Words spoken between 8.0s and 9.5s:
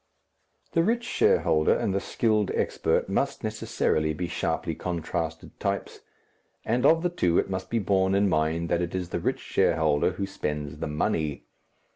in mind that it is the rich